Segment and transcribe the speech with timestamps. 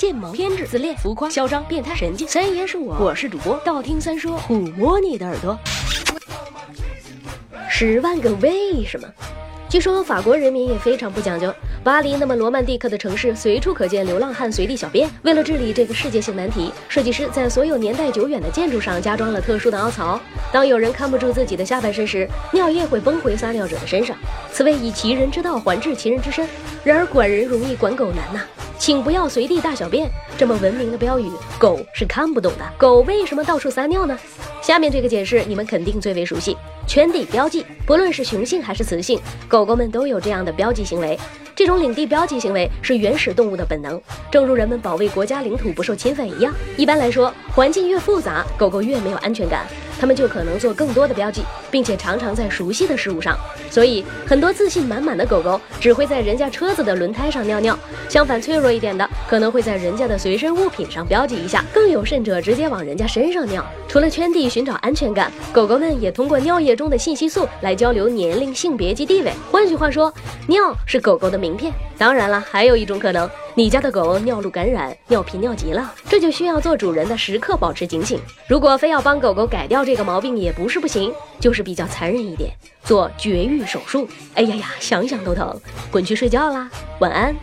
[0.00, 2.26] 贱萌、偏执、自恋、浮夸、嚣张、变态、神经。
[2.26, 5.54] 三爷是我，我是主播，道听三说，抚摸你的耳朵。
[7.68, 9.06] 十万个为什么？
[9.68, 11.52] 据说法国人民也非常不讲究。
[11.84, 15.06] 巴黎那么罗曼蒂克的城市，随处可见流浪汉随地小便。
[15.20, 20.18] 为了治理这个世界性难题，设计师在所有年代久远的建筑上加装了特殊的凹槽。
[20.50, 24.16] 当有人看不住自己的下半身时，尿液会崩回撒尿者的身上。
[24.50, 26.48] 此谓以其人之道还治其人之身。
[26.82, 28.40] 然而管人容易管狗难呐。
[28.80, 32.64] 请不要随地大小便，这么文明的标语，狗是看不懂的。
[32.78, 34.18] 狗为什么到处撒尿呢？
[34.62, 36.56] 下面这个解释你们肯定最为熟悉：
[36.86, 37.62] 圈地标记。
[37.84, 41.18] 不论是雄性还是雌性，狗狗们都有这样的标记行为。
[41.60, 44.00] 这种领地标记行为是原始动物的本能，
[44.32, 46.50] 正如人们保卫国家领土不受侵犯一样。
[46.78, 49.66] 一般来说，环境越复杂，狗狗越没有安全感。
[50.00, 53.36] 它们就可能做更多的标记，并且常常在熟悉的事物上。
[53.70, 57.78] 所以，很多自信满满的狗狗只会在人家车子的轮胎上尿尿。
[58.08, 61.62] 相反，脆弱一点的可能会在人家的随身物品上标记一下。
[61.74, 63.62] 更有甚者，直接往人家身上尿。
[63.86, 69.30] 除了圈地寻找安全感，狗狗们也通过尿液中的信息素来交流年龄、性别及地位。
[69.50, 70.10] 换句话说，
[70.46, 71.72] 尿是狗狗的名片。
[71.98, 78.18] 当然了，还有一种可能，你家的狗尿路感染、尿频尿急了，这就需要做主人的时刻保持警醒。
[78.48, 82.50] 如果非要帮狗狗改掉这个毛病，也不是不行，就是比较残忍一点，
[82.84, 84.08] 做绝育手术。
[84.34, 85.58] 哎呀呀，想想都疼，
[85.90, 87.34] 滚去睡觉啦，晚安。